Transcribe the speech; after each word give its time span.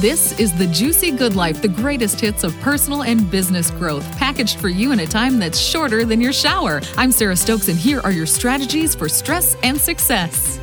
This 0.00 0.32
is 0.40 0.56
the 0.56 0.66
Juicy 0.68 1.10
Good 1.10 1.36
Life, 1.36 1.60
the 1.60 1.68
greatest 1.68 2.22
hits 2.22 2.42
of 2.42 2.58
personal 2.60 3.02
and 3.02 3.30
business 3.30 3.70
growth, 3.70 4.10
packaged 4.16 4.58
for 4.58 4.70
you 4.70 4.92
in 4.92 5.00
a 5.00 5.06
time 5.06 5.38
that's 5.38 5.58
shorter 5.58 6.06
than 6.06 6.22
your 6.22 6.32
shower. 6.32 6.80
I'm 6.96 7.12
Sarah 7.12 7.36
Stokes, 7.36 7.68
and 7.68 7.76
here 7.76 8.00
are 8.00 8.10
your 8.10 8.24
strategies 8.24 8.94
for 8.94 9.10
stress 9.10 9.58
and 9.62 9.76
success. 9.76 10.58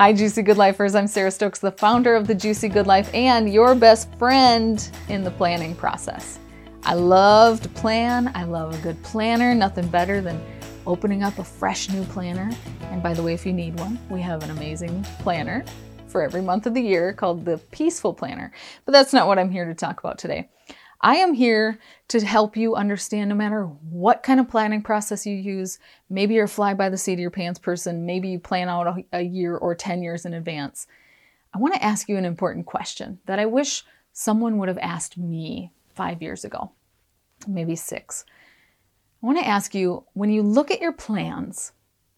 Hi, 0.00 0.12
Juicy 0.12 0.42
Good 0.42 0.56
Lifers. 0.56 0.96
I'm 0.96 1.06
Sarah 1.06 1.30
Stokes, 1.30 1.60
the 1.60 1.70
founder 1.70 2.16
of 2.16 2.26
the 2.26 2.34
Juicy 2.34 2.68
Good 2.68 2.88
Life 2.88 3.08
and 3.14 3.48
your 3.48 3.76
best 3.76 4.12
friend 4.16 4.90
in 5.08 5.22
the 5.22 5.30
planning 5.30 5.76
process. 5.76 6.40
I 6.82 6.94
love 6.94 7.60
to 7.60 7.68
plan. 7.68 8.32
I 8.34 8.42
love 8.42 8.74
a 8.74 8.82
good 8.82 9.00
planner. 9.04 9.54
Nothing 9.54 9.86
better 9.86 10.20
than 10.20 10.42
opening 10.88 11.22
up 11.22 11.38
a 11.38 11.44
fresh 11.44 11.88
new 11.88 12.02
planner. 12.06 12.50
And 12.90 13.00
by 13.00 13.14
the 13.14 13.22
way, 13.22 13.32
if 13.32 13.46
you 13.46 13.52
need 13.52 13.78
one, 13.78 13.96
we 14.10 14.20
have 14.22 14.42
an 14.42 14.50
amazing 14.50 15.04
planner 15.20 15.64
for 16.10 16.22
every 16.22 16.42
month 16.42 16.66
of 16.66 16.74
the 16.74 16.82
year 16.82 17.12
called 17.12 17.44
the 17.44 17.58
Peaceful 17.70 18.12
Planner. 18.12 18.52
But 18.84 18.92
that's 18.92 19.12
not 19.12 19.26
what 19.26 19.38
I'm 19.38 19.50
here 19.50 19.64
to 19.64 19.74
talk 19.74 20.00
about 20.00 20.18
today. 20.18 20.48
I 21.00 21.16
am 21.16 21.32
here 21.32 21.78
to 22.08 22.20
help 22.20 22.56
you 22.56 22.74
understand 22.74 23.30
no 23.30 23.34
matter 23.34 23.64
what 23.64 24.22
kind 24.22 24.38
of 24.38 24.50
planning 24.50 24.82
process 24.82 25.24
you 25.24 25.34
use. 25.34 25.78
Maybe 26.10 26.34
you're 26.34 26.44
a 26.44 26.48
fly 26.48 26.74
by 26.74 26.90
the 26.90 26.98
seat 26.98 27.14
of 27.14 27.20
your 27.20 27.30
pants 27.30 27.58
person. 27.58 28.04
Maybe 28.04 28.28
you 28.28 28.38
plan 28.38 28.68
out 28.68 29.02
a, 29.12 29.22
year 29.22 29.56
or 29.56 29.74
10 29.74 30.02
years 30.02 30.26
in 30.26 30.34
advance. 30.34 30.86
I 31.54 31.58
want 31.58 31.74
to 31.74 31.82
ask 31.82 32.08
you 32.08 32.18
an 32.18 32.26
important 32.26 32.66
question 32.66 33.18
that 33.24 33.38
I 33.38 33.46
wish 33.46 33.82
someone 34.12 34.58
would 34.58 34.68
have 34.68 34.78
asked 34.78 35.16
me 35.16 35.72
five 35.94 36.20
years 36.20 36.44
ago, 36.44 36.72
maybe 37.48 37.76
six. 37.76 38.24
I 39.22 39.26
want 39.26 39.38
to 39.38 39.46
ask 39.46 39.74
you 39.74 40.04
when 40.12 40.30
you 40.30 40.42
look 40.42 40.70
at 40.70 40.80
your 40.80 40.92
plans, 40.92 41.72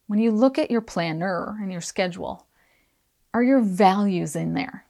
when 0.09 0.19
you 0.19 0.33
look 0.33 0.59
at 0.59 0.71
your 0.71 0.81
planner 0.81 1.57
and 1.61 1.71
your 1.71 1.81
schedule, 1.81 2.47
are 3.35 3.43
your 3.43 3.61
values 3.61 4.37
in 4.37 4.55
there? 4.55 4.85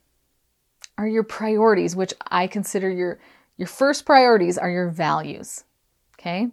Are 0.99 1.07
your 1.07 1.23
priorities, 1.23 1.97
which 1.97 2.13
I 2.31 2.47
consider 2.47 2.91
your, 2.91 3.19
your 3.57 3.69
first 3.69 4.05
priorities, 4.05 4.59
are 4.59 4.71
your 4.71 4.89
values? 4.89 5.65
Okay? 6.19 6.49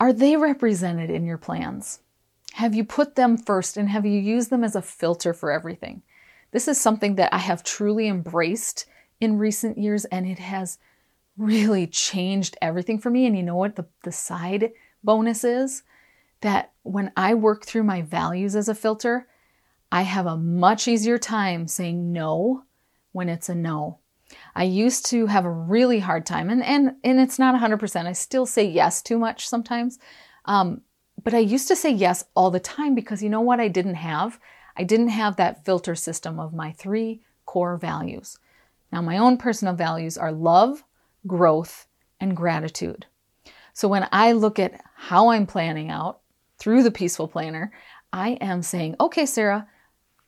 Are 0.00 0.12
they 0.12 0.36
represented 0.36 1.10
in 1.10 1.24
your 1.24 1.38
plans? 1.38 2.00
Have 2.54 2.74
you 2.74 2.84
put 2.84 3.14
them 3.14 3.36
first 3.36 3.76
and 3.76 3.88
have 3.88 4.06
you 4.06 4.18
used 4.18 4.50
them 4.50 4.64
as 4.64 4.74
a 4.74 4.82
filter 4.82 5.32
for 5.32 5.52
everything? 5.52 6.02
This 6.50 6.68
is 6.68 6.80
something 6.80 7.16
that 7.16 7.32
I 7.32 7.38
have 7.38 7.62
truly 7.62 8.08
embraced 8.08 8.86
in 9.20 9.38
recent 9.38 9.78
years 9.78 10.04
and 10.06 10.26
it 10.26 10.38
has 10.38 10.78
really 11.36 11.86
changed 11.86 12.56
everything 12.60 12.98
for 12.98 13.10
me. 13.10 13.26
And 13.26 13.36
you 13.36 13.42
know 13.42 13.56
what 13.56 13.76
the, 13.76 13.86
the 14.02 14.12
side 14.12 14.72
bonus 15.04 15.44
is? 15.44 15.82
That 16.40 16.72
when 16.82 17.12
I 17.16 17.34
work 17.34 17.64
through 17.64 17.84
my 17.84 18.02
values 18.02 18.56
as 18.56 18.68
a 18.68 18.74
filter, 18.74 19.26
I 19.90 20.02
have 20.02 20.26
a 20.26 20.36
much 20.36 20.86
easier 20.86 21.18
time 21.18 21.66
saying 21.66 22.12
no 22.12 22.64
when 23.12 23.28
it's 23.28 23.48
a 23.48 23.54
no. 23.54 23.98
I 24.54 24.64
used 24.64 25.06
to 25.06 25.26
have 25.26 25.46
a 25.46 25.50
really 25.50 26.00
hard 26.00 26.26
time, 26.26 26.50
and, 26.50 26.62
and, 26.62 26.96
and 27.02 27.18
it's 27.18 27.38
not 27.38 27.58
100%. 27.58 28.06
I 28.06 28.12
still 28.12 28.44
say 28.44 28.64
yes 28.64 29.00
too 29.00 29.18
much 29.18 29.48
sometimes. 29.48 29.98
Um, 30.44 30.82
but 31.24 31.34
I 31.34 31.38
used 31.38 31.68
to 31.68 31.76
say 31.76 31.90
yes 31.90 32.24
all 32.34 32.50
the 32.50 32.60
time 32.60 32.94
because 32.94 33.22
you 33.22 33.30
know 33.30 33.40
what 33.40 33.60
I 33.60 33.68
didn't 33.68 33.94
have? 33.94 34.38
I 34.76 34.84
didn't 34.84 35.08
have 35.08 35.36
that 35.36 35.64
filter 35.64 35.94
system 35.94 36.38
of 36.38 36.54
my 36.54 36.72
three 36.72 37.22
core 37.46 37.76
values. 37.76 38.38
Now, 38.92 39.02
my 39.02 39.18
own 39.18 39.36
personal 39.36 39.74
values 39.74 40.16
are 40.16 40.32
love, 40.32 40.84
growth, 41.26 41.86
and 42.20 42.36
gratitude. 42.36 43.06
So 43.72 43.88
when 43.88 44.08
I 44.12 44.32
look 44.32 44.58
at 44.58 44.80
how 44.94 45.28
I'm 45.28 45.46
planning 45.46 45.90
out 45.90 46.20
through 46.58 46.82
the 46.82 46.90
Peaceful 46.90 47.28
Planner, 47.28 47.72
I 48.12 48.30
am 48.40 48.62
saying, 48.62 48.96
okay, 49.00 49.26
Sarah, 49.26 49.66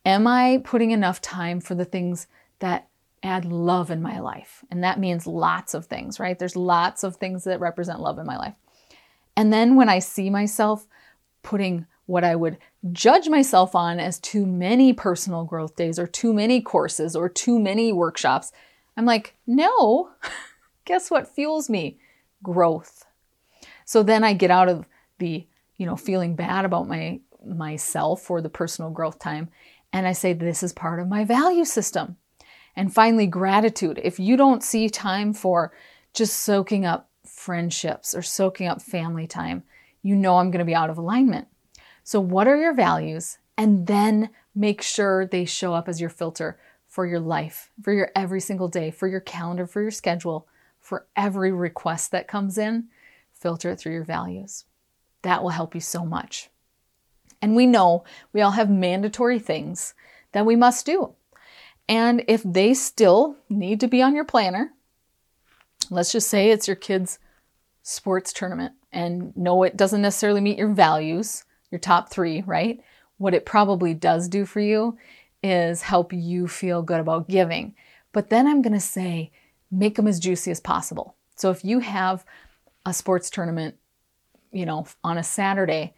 Am 0.05 0.25
I 0.25 0.61
putting 0.63 0.91
enough 0.91 1.21
time 1.21 1.59
for 1.61 1.75
the 1.75 1.85
things 1.85 2.27
that 2.59 2.87
add 3.23 3.45
love 3.45 3.91
in 3.91 4.01
my 4.01 4.19
life? 4.19 4.63
And 4.71 4.83
that 4.83 4.99
means 4.99 5.27
lots 5.27 5.73
of 5.73 5.85
things, 5.85 6.19
right? 6.19 6.37
There's 6.37 6.55
lots 6.55 7.03
of 7.03 7.17
things 7.17 7.43
that 7.43 7.59
represent 7.59 7.99
love 7.99 8.17
in 8.17 8.25
my 8.25 8.37
life. 8.37 8.55
And 9.37 9.53
then 9.53 9.75
when 9.75 9.89
I 9.89 9.99
see 9.99 10.29
myself 10.29 10.87
putting 11.43 11.85
what 12.07 12.23
I 12.23 12.35
would 12.35 12.57
judge 12.91 13.29
myself 13.29 13.75
on 13.75 13.99
as 13.99 14.19
too 14.19 14.45
many 14.45 14.91
personal 14.91 15.45
growth 15.45 15.75
days 15.75 15.99
or 15.99 16.07
too 16.07 16.33
many 16.33 16.61
courses 16.61 17.15
or 17.15 17.29
too 17.29 17.59
many 17.59 17.93
workshops, 17.93 18.51
I'm 18.97 19.05
like, 19.05 19.35
no, 19.45 20.09
guess 20.85 21.11
what 21.11 21.27
fuels 21.27 21.69
me? 21.69 21.99
Growth. 22.43 23.05
So 23.85 24.03
then 24.03 24.23
I 24.23 24.33
get 24.33 24.51
out 24.51 24.67
of 24.67 24.87
the, 25.19 25.45
you 25.77 25.85
know, 25.85 25.95
feeling 25.95 26.35
bad 26.35 26.65
about 26.65 26.87
my 26.87 27.19
myself 27.43 28.21
for 28.21 28.39
the 28.39 28.49
personal 28.49 28.91
growth 28.91 29.17
time 29.17 29.49
and 29.93 30.07
I 30.07 30.13
say, 30.13 30.33
this 30.33 30.63
is 30.63 30.73
part 30.73 30.99
of 30.99 31.07
my 31.07 31.25
value 31.25 31.65
system. 31.65 32.17
And 32.75 32.93
finally, 32.93 33.27
gratitude. 33.27 33.99
If 34.03 34.19
you 34.19 34.37
don't 34.37 34.63
see 34.63 34.89
time 34.89 35.33
for 35.33 35.73
just 36.13 36.39
soaking 36.39 36.85
up 36.85 37.09
friendships 37.25 38.15
or 38.15 38.21
soaking 38.21 38.67
up 38.67 38.81
family 38.81 39.27
time, 39.27 39.63
you 40.01 40.15
know 40.15 40.37
I'm 40.37 40.51
going 40.51 40.59
to 40.59 40.65
be 40.65 40.75
out 40.75 40.89
of 40.89 40.97
alignment. 40.97 41.47
So, 42.03 42.19
what 42.19 42.47
are 42.47 42.57
your 42.57 42.73
values? 42.73 43.37
And 43.57 43.87
then 43.87 44.29
make 44.55 44.81
sure 44.81 45.25
they 45.25 45.45
show 45.45 45.73
up 45.73 45.87
as 45.87 45.99
your 45.99 46.09
filter 46.09 46.59
for 46.87 47.05
your 47.05 47.19
life, 47.19 47.71
for 47.81 47.93
your 47.93 48.11
every 48.15 48.41
single 48.41 48.67
day, 48.67 48.91
for 48.91 49.07
your 49.07 49.19
calendar, 49.19 49.67
for 49.67 49.81
your 49.81 49.91
schedule, 49.91 50.47
for 50.79 51.07
every 51.15 51.51
request 51.51 52.11
that 52.11 52.27
comes 52.27 52.57
in. 52.57 52.87
Filter 53.33 53.71
it 53.71 53.79
through 53.79 53.93
your 53.93 54.03
values. 54.03 54.65
That 55.21 55.43
will 55.43 55.49
help 55.49 55.75
you 55.75 55.81
so 55.81 56.05
much. 56.05 56.50
And 57.41 57.55
we 57.55 57.65
know 57.65 58.03
we 58.33 58.41
all 58.41 58.51
have 58.51 58.69
mandatory 58.69 59.39
things 59.39 59.93
that 60.31 60.45
we 60.45 60.55
must 60.55 60.85
do. 60.85 61.13
And 61.89 62.23
if 62.27 62.43
they 62.43 62.73
still 62.73 63.35
need 63.49 63.79
to 63.79 63.87
be 63.87 64.01
on 64.01 64.15
your 64.15 64.25
planner, 64.25 64.71
let's 65.89 66.11
just 66.11 66.29
say 66.29 66.49
it's 66.49 66.67
your 66.67 66.75
kid's 66.75 67.19
sports 67.83 68.31
tournament, 68.31 68.73
and 68.91 69.35
no, 69.35 69.63
it 69.63 69.75
doesn't 69.75 70.01
necessarily 70.01 70.41
meet 70.41 70.57
your 70.57 70.69
values, 70.69 71.43
your 71.71 71.79
top 71.79 72.09
three, 72.09 72.41
right? 72.41 72.79
What 73.17 73.33
it 73.33 73.45
probably 73.45 73.93
does 73.93 74.27
do 74.27 74.45
for 74.45 74.59
you 74.59 74.97
is 75.43 75.81
help 75.81 76.13
you 76.13 76.47
feel 76.47 76.83
good 76.83 76.99
about 76.99 77.27
giving. 77.27 77.73
But 78.11 78.29
then 78.29 78.45
I'm 78.45 78.61
to 78.61 78.79
say, 78.79 79.31
make 79.71 79.95
them 79.95 80.07
as 80.07 80.19
juicy 80.19 80.51
as 80.51 80.59
possible. 80.59 81.15
So 81.35 81.49
if 81.49 81.65
you 81.65 81.79
have 81.79 82.23
a 82.85 82.93
sports 82.93 83.29
tournament, 83.29 83.75
you 84.51 84.65
know, 84.65 84.85
on 85.03 85.17
a 85.17 85.23
Saturday, 85.23 85.93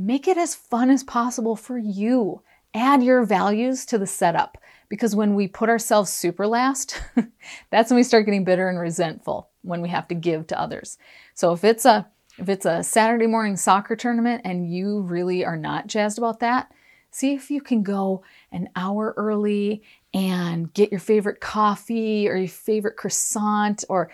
Make 0.00 0.28
it 0.28 0.38
as 0.38 0.54
fun 0.54 0.90
as 0.90 1.02
possible 1.02 1.56
for 1.56 1.76
you. 1.76 2.42
Add 2.72 3.02
your 3.02 3.24
values 3.24 3.84
to 3.86 3.98
the 3.98 4.06
setup 4.06 4.56
because 4.88 5.16
when 5.16 5.34
we 5.34 5.48
put 5.48 5.68
ourselves 5.68 6.12
super 6.12 6.46
last, 6.46 7.02
that's 7.70 7.90
when 7.90 7.96
we 7.96 8.04
start 8.04 8.24
getting 8.24 8.44
bitter 8.44 8.68
and 8.68 8.78
resentful 8.78 9.50
when 9.62 9.82
we 9.82 9.88
have 9.88 10.06
to 10.08 10.14
give 10.14 10.46
to 10.46 10.60
others. 10.60 10.98
So 11.34 11.52
if 11.52 11.64
it's 11.64 11.84
a 11.84 12.08
if 12.38 12.48
it's 12.48 12.64
a 12.64 12.84
Saturday 12.84 13.26
morning 13.26 13.56
soccer 13.56 13.96
tournament 13.96 14.42
and 14.44 14.72
you 14.72 15.00
really 15.00 15.44
are 15.44 15.56
not 15.56 15.88
jazzed 15.88 16.18
about 16.18 16.38
that, 16.38 16.70
see 17.10 17.34
if 17.34 17.50
you 17.50 17.60
can 17.60 17.82
go 17.82 18.22
an 18.52 18.68
hour 18.76 19.14
early 19.16 19.82
and 20.14 20.72
get 20.72 20.92
your 20.92 21.00
favorite 21.00 21.40
coffee 21.40 22.28
or 22.28 22.36
your 22.36 22.46
favorite 22.46 22.96
croissant 22.96 23.82
or 23.88 24.10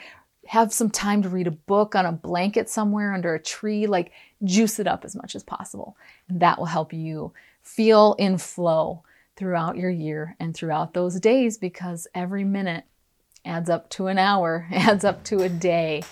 have 0.47 0.73
some 0.73 0.91
time 0.91 1.23
to 1.23 1.29
read 1.29 1.47
a 1.47 1.53
book 1.53 1.95
on 1.95 2.07
a 2.07 2.13
blanket 2.13 2.69
somewhere 2.69 3.13
under 3.13 3.35
a 3.35 3.43
tree. 3.43 3.87
Like 3.87 4.13
juice 4.43 4.79
it 4.79 4.87
up 4.87 5.05
as 5.05 5.17
much 5.17 5.35
as 5.35 5.43
possible. 5.43 5.97
And 6.29 6.41
that 6.41 6.59
will 6.59 6.67
help 6.67 6.93
you 6.93 7.33
feel 7.63 8.15
in 8.19 8.39
flow 8.39 9.03
throughout 9.37 9.77
your 9.77 9.91
year 9.91 10.37
and 10.39 10.55
throughout 10.55 10.95
those 10.95 11.19
days 11.19 11.59
because 11.59 12.07
every 12.15 12.45
minute 12.45 12.85
adds 13.45 13.69
up 13.69 13.89
to 13.91 14.07
an 14.07 14.19
hour, 14.19 14.67
adds 14.73 15.05
up 15.05 15.25
to 15.25 15.43
a 15.43 15.49
day, 15.49 16.03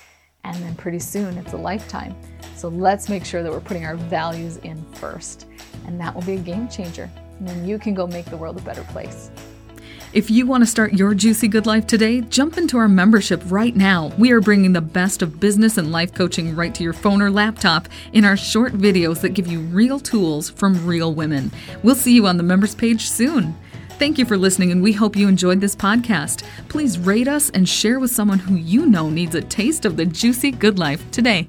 and 0.44 0.56
then 0.56 0.74
pretty 0.74 0.98
soon 0.98 1.38
it's 1.38 1.52
a 1.52 1.56
lifetime. 1.56 2.16
So 2.56 2.68
let's 2.68 3.08
make 3.08 3.24
sure 3.24 3.42
that 3.42 3.52
we're 3.52 3.60
putting 3.60 3.84
our 3.84 3.96
values 3.96 4.56
in 4.58 4.82
first. 4.94 5.46
And 5.86 6.00
that 6.00 6.14
will 6.14 6.22
be 6.22 6.34
a 6.34 6.38
game 6.38 6.68
changer. 6.68 7.10
And 7.38 7.48
then 7.48 7.66
you 7.66 7.78
can 7.78 7.94
go 7.94 8.06
make 8.06 8.26
the 8.26 8.36
world 8.36 8.56
a 8.56 8.62
better 8.62 8.84
place. 8.84 9.30
If 10.12 10.30
you 10.30 10.46
want 10.46 10.62
to 10.62 10.66
start 10.66 10.92
your 10.92 11.14
juicy 11.14 11.48
good 11.48 11.64
life 11.64 11.86
today, 11.86 12.20
jump 12.20 12.58
into 12.58 12.76
our 12.76 12.86
membership 12.86 13.42
right 13.46 13.74
now. 13.74 14.12
We 14.18 14.30
are 14.32 14.42
bringing 14.42 14.74
the 14.74 14.82
best 14.82 15.22
of 15.22 15.40
business 15.40 15.78
and 15.78 15.90
life 15.90 16.12
coaching 16.12 16.54
right 16.54 16.74
to 16.74 16.84
your 16.84 16.92
phone 16.92 17.22
or 17.22 17.30
laptop 17.30 17.88
in 18.12 18.26
our 18.26 18.36
short 18.36 18.74
videos 18.74 19.22
that 19.22 19.32
give 19.32 19.46
you 19.46 19.60
real 19.60 19.98
tools 19.98 20.50
from 20.50 20.86
real 20.86 21.14
women. 21.14 21.50
We'll 21.82 21.94
see 21.94 22.14
you 22.14 22.26
on 22.26 22.36
the 22.36 22.42
members 22.42 22.74
page 22.74 23.08
soon. 23.08 23.56
Thank 23.98 24.18
you 24.18 24.26
for 24.26 24.36
listening, 24.36 24.70
and 24.70 24.82
we 24.82 24.92
hope 24.92 25.16
you 25.16 25.28
enjoyed 25.28 25.62
this 25.62 25.74
podcast. 25.74 26.44
Please 26.68 26.98
rate 26.98 27.28
us 27.28 27.48
and 27.48 27.66
share 27.66 27.98
with 27.98 28.10
someone 28.10 28.38
who 28.38 28.56
you 28.56 28.84
know 28.84 29.08
needs 29.08 29.34
a 29.34 29.40
taste 29.40 29.86
of 29.86 29.96
the 29.96 30.04
juicy 30.04 30.50
good 30.50 30.78
life 30.78 31.10
today. 31.10 31.48